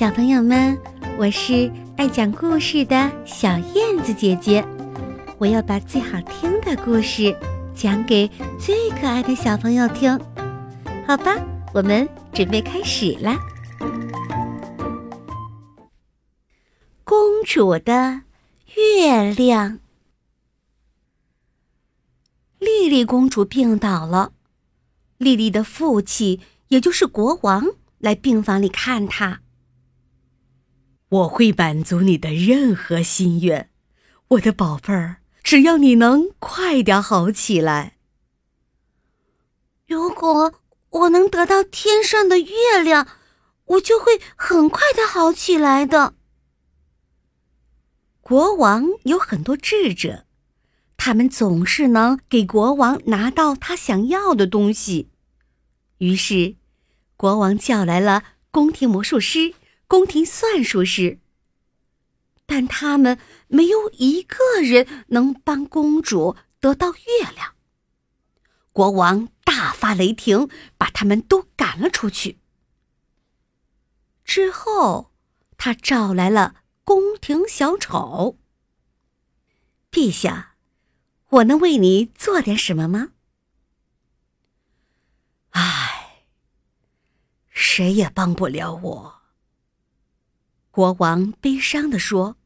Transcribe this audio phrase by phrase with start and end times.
[0.00, 0.80] 小朋友们，
[1.18, 4.66] 我是爱讲故事的小燕子姐姐，
[5.36, 7.36] 我要把最好听的故事
[7.74, 8.26] 讲给
[8.58, 10.18] 最可爱的小朋友听，
[11.06, 11.36] 好吧？
[11.74, 13.38] 我们准备开始啦。
[17.04, 18.22] 公主的
[18.76, 19.80] 月亮，
[22.58, 24.32] 丽丽公主病倒了，
[25.18, 27.66] 丽丽的父亲，也就是国王，
[27.98, 29.42] 来病房里看她。
[31.10, 33.68] 我会满足你的任何心愿，
[34.28, 37.96] 我的宝贝儿，只要你能快点好起来。
[39.88, 40.54] 如果
[40.90, 43.08] 我能得到天上的月亮，
[43.64, 46.14] 我就会很快的好起来的。
[48.20, 50.26] 国王有很多智者，
[50.96, 55.10] 他们总是能给国王拿到他想要的东西。
[55.98, 56.54] 于是，
[57.16, 58.22] 国王叫来了
[58.52, 59.54] 宫廷魔术师。
[59.90, 61.18] 宫廷算术师，
[62.46, 67.56] 但他们没有一个人能帮公主得到月亮。
[68.72, 72.38] 国王大发雷霆，把他们都赶了出去。
[74.24, 75.10] 之后，
[75.56, 78.38] 他召来了宫廷小丑。
[79.90, 80.54] 陛下，
[81.30, 83.08] 我能为你做点什么吗？
[85.48, 86.26] 唉，
[87.48, 89.19] 谁也帮不了我。
[90.80, 92.38] 国王悲伤地说：“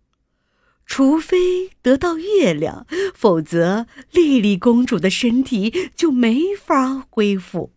[0.87, 7.73] 除非得到月亮，否则莉莉公主的身体就没法恢复。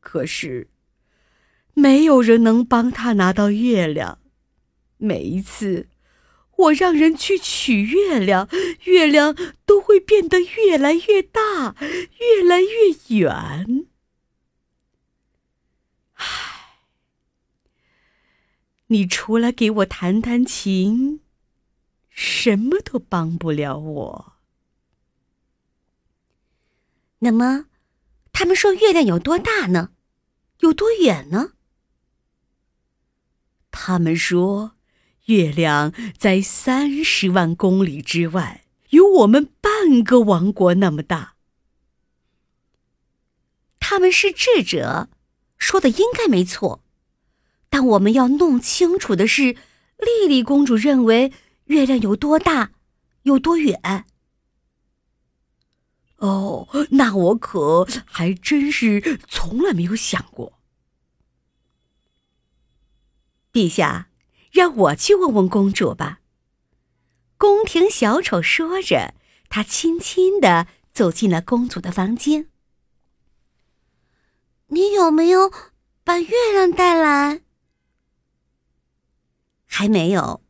[0.00, 0.68] 可是，
[1.74, 4.18] 没有人能帮她拿到月亮。
[4.96, 5.88] 每一次
[6.56, 8.48] 我让人去取月亮，
[8.84, 9.36] 月亮
[9.66, 13.66] 都会变得越来越大，越来越远。”
[18.94, 21.18] 你除了给我弹弹琴，
[22.10, 24.34] 什么都帮不了我。
[27.18, 27.66] 那么，
[28.32, 29.90] 他们说月亮有多大呢？
[30.60, 31.54] 有多远呢？
[33.72, 34.76] 他们说，
[35.24, 41.34] 月亮在三十万公里之外，有我们半个王国那么大。
[43.80, 45.08] 他们是智者，
[45.58, 46.83] 说的应该没错。
[47.74, 49.56] 但我们要弄清楚的是，
[49.98, 51.32] 莉莉公主认为
[51.64, 52.70] 月亮有多大，
[53.22, 54.04] 有多远。
[56.18, 60.60] 哦，那我可还真是从来没有想过。
[63.52, 64.08] 陛下，
[64.52, 66.20] 让我去问问公主吧。
[67.36, 69.14] 宫廷小丑说着，
[69.48, 72.46] 他轻轻的走进了公主的房间。
[74.68, 75.52] 你有没有
[76.04, 77.40] 把月亮带来？
[79.76, 80.40] 还没有，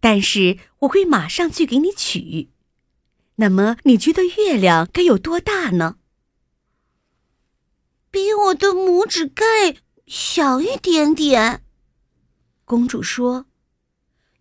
[0.00, 2.48] 但是我会马上去给你取。
[3.34, 5.98] 那么你觉得月亮该有多大呢？
[8.10, 9.44] 比我的拇指盖
[10.06, 11.62] 小一点点。
[12.64, 13.44] 公主说：“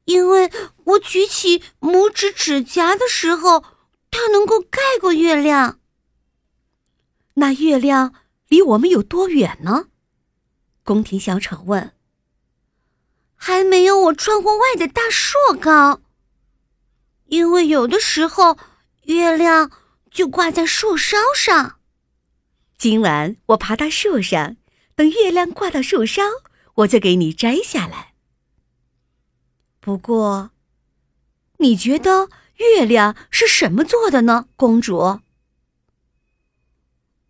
[0.05, 0.49] 因为
[0.85, 3.65] 我举起拇指指甲的时候，
[4.09, 5.81] 它能够盖过月亮。”
[7.35, 8.13] 那月亮
[8.47, 9.87] 离我们有多远呢？
[10.85, 11.91] 宫廷小丑问。
[13.45, 15.99] 还没有我窗户外的大树高，
[17.25, 18.57] 因为有的时候
[19.01, 19.69] 月亮
[20.09, 21.77] 就挂在树梢上。
[22.77, 24.55] 今晚我爬到树上，
[24.95, 26.23] 等月亮挂到树梢，
[26.75, 28.13] 我就给你摘下来。
[29.81, 30.51] 不过，
[31.57, 35.19] 你觉得月亮是什么做的呢，公主？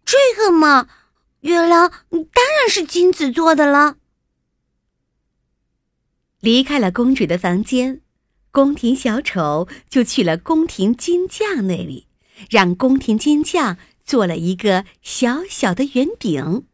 [0.06, 0.88] 这个嘛，
[1.40, 3.96] 月亮当然是金子做的了。
[6.44, 8.02] 离开了公主的房间，
[8.52, 12.08] 宫廷小丑就去了宫廷金匠那里，
[12.50, 16.66] 让宫廷金匠做了一个小小的圆饼。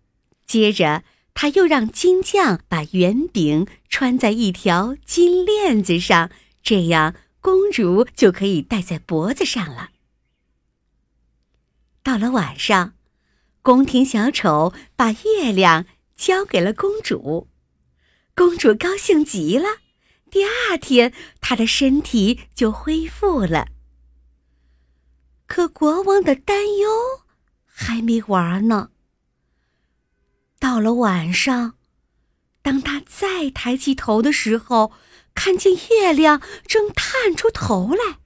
[0.48, 1.04] 接着，
[1.36, 6.32] 他又让金匠把圆饼穿在一条金链子上，
[6.64, 9.92] 这样公主就可以戴在脖子上了。
[12.02, 12.94] 到了晚上，
[13.62, 15.86] 宫廷小丑把月亮
[16.16, 17.49] 交给了公主。
[18.40, 19.68] 公主高兴极了，
[20.32, 23.68] 第二天她的身体就恢复了。
[25.46, 26.90] 可国王的担忧
[27.66, 28.92] 还没完呢。
[30.58, 31.74] 到了晚上，
[32.62, 34.94] 当他再抬起头的时候，
[35.36, 38.20] 看见月亮正探出头来。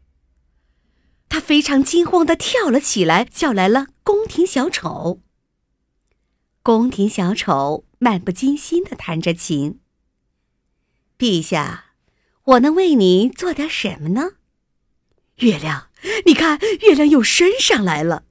[1.28, 5.24] 他非常惊慌的跳了起来，叫来了宫廷小丑。
[6.62, 9.80] 宫廷小丑漫不经心的弹着琴。
[11.24, 11.86] 陛下，
[12.44, 14.32] 我能为你做点什么呢？
[15.38, 15.88] 月亮，
[16.26, 18.26] 你看，月亮又升上来了。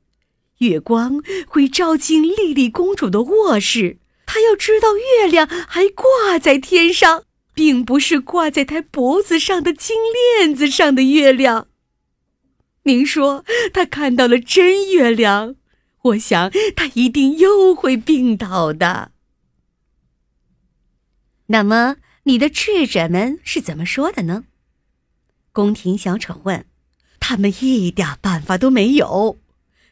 [0.58, 3.96] 月光会照进莉莉公主的卧室，
[4.26, 7.24] 她要知道月亮还挂在天上，
[7.54, 11.68] 并不是挂在她脖子上的金链子上的月亮。
[12.82, 13.42] 您说，
[13.72, 15.56] 她看到了真月亮，
[16.02, 19.12] 我想她一定又会病倒的。
[21.46, 24.44] 那么，你的智者们是怎么说的呢？
[25.52, 26.66] 宫廷小丑问。
[27.24, 29.38] 他们一点办法都没有。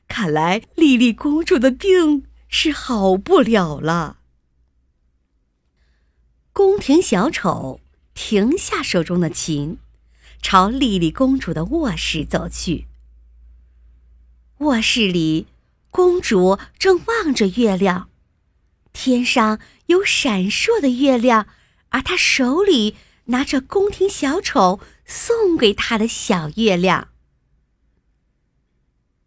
[0.09, 4.19] 看来丽丽公主的病是好不了了。
[6.53, 7.81] 宫廷小丑
[8.15, 9.79] 停下手中的琴，
[10.43, 12.89] 朝丽丽公主的卧室走去。
[14.59, 15.47] 卧室里，
[15.91, 18.11] 公主正望着月亮，
[18.93, 21.47] 天上有闪烁的月亮，
[21.91, 22.97] 而他手里
[23.27, 27.09] 拿着宫廷小丑送给他的小月亮。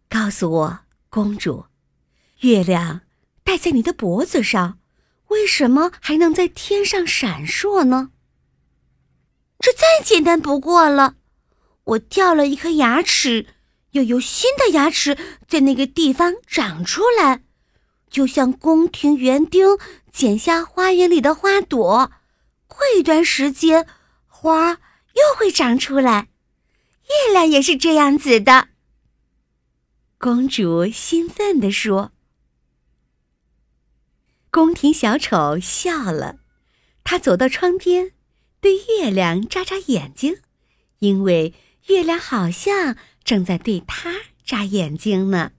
[0.08, 0.80] 告诉我。
[1.08, 1.66] 公主，
[2.40, 3.02] 月亮
[3.44, 4.80] 戴在你的脖子上，
[5.28, 8.10] 为什么还能在天上闪烁呢？
[9.60, 11.14] 这再简单不过了。
[11.84, 13.46] 我掉了一颗牙齿，
[13.92, 17.44] 又有新的牙齿在那个地方长出来，
[18.10, 19.78] 就像宫廷园丁
[20.10, 22.10] 剪下花园里的花朵，
[22.66, 23.86] 过一段时间，
[24.26, 26.28] 花又会长出来。
[27.04, 28.68] 月亮也是这样子的。
[30.18, 32.12] 公主兴奋地说
[34.50, 36.38] ：“宫廷小丑笑了，
[37.02, 38.12] 他走到窗边，
[38.60, 40.38] 对月亮眨眨眼睛，
[41.00, 41.52] 因为
[41.88, 44.14] 月亮好像正在对他
[44.44, 45.52] 眨眼睛呢。”